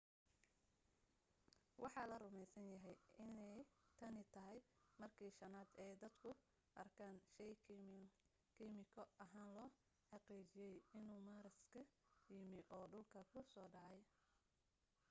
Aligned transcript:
waxa 1.81 2.03
la 2.11 2.17
rumaysan 2.23 2.65
yahay 2.73 2.97
inay 3.23 3.59
tani 3.99 4.23
tahay 4.35 4.59
markii 5.01 5.35
shanaad 5.39 5.69
ee 5.85 5.93
dadku 6.03 6.29
arkaan 6.81 7.17
shay 7.33 7.51
kiimiko 8.55 9.03
ahaan 9.25 9.49
loo 9.57 9.69
xaqiijiyay 10.09 10.75
inuu 10.99 11.21
maaras 11.27 11.57
ka 11.71 11.81
yimi 12.33 12.59
oo 12.77 12.85
dhulka 12.91 13.19
ku 13.31 13.39
soo 13.51 13.67
dhacay 13.75 13.99